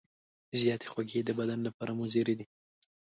زیاتې 0.59 0.87
خوږې 0.91 1.21
د 1.25 1.29
بدن 1.39 1.59
لپاره 1.67 1.91
مضرې 1.99 2.33
دي. 2.39 2.45